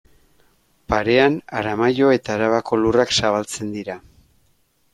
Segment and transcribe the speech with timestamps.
[0.93, 4.01] Parean Aramaio eta Arabako lurrak zabaltzen dira.